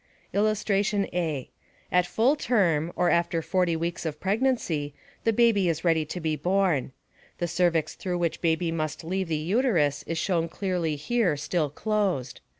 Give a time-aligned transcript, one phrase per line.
[0.33, 1.51] [Illustration: A.
[1.91, 6.35] At full term, or after 40 weeks of pregnancy, the baby is ready to be
[6.35, 6.91] born.
[7.37, 12.41] The cervix through which baby must leave the uterus is shown clearly here, still closed.